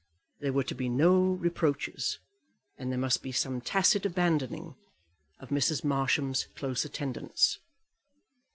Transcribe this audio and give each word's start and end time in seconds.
There 0.39 0.51
were 0.53 0.63
to 0.63 0.73
be 0.73 0.89
no 0.89 1.19
reproaches, 1.33 2.17
and 2.75 2.91
there 2.91 2.97
must 2.97 3.21
be 3.21 3.31
some 3.31 3.61
tacit 3.61 4.03
abandoning 4.03 4.73
of 5.39 5.49
Mrs. 5.49 5.83
Marsham's 5.83 6.47
close 6.55 6.83
attendance. 6.83 7.59